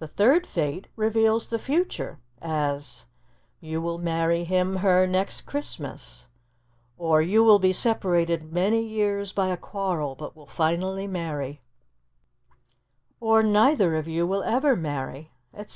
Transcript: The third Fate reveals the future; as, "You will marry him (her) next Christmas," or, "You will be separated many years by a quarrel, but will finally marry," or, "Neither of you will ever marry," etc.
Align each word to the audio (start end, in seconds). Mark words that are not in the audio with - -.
The 0.00 0.08
third 0.08 0.44
Fate 0.44 0.88
reveals 0.96 1.50
the 1.50 1.58
future; 1.60 2.18
as, 2.42 3.06
"You 3.60 3.80
will 3.80 3.96
marry 3.98 4.42
him 4.42 4.78
(her) 4.78 5.06
next 5.06 5.42
Christmas," 5.42 6.26
or, 6.98 7.22
"You 7.22 7.44
will 7.44 7.60
be 7.60 7.72
separated 7.72 8.52
many 8.52 8.84
years 8.84 9.32
by 9.32 9.46
a 9.50 9.56
quarrel, 9.56 10.16
but 10.16 10.34
will 10.34 10.48
finally 10.48 11.06
marry," 11.06 11.60
or, 13.20 13.44
"Neither 13.44 13.94
of 13.94 14.08
you 14.08 14.26
will 14.26 14.42
ever 14.42 14.74
marry," 14.74 15.30
etc. 15.54 15.68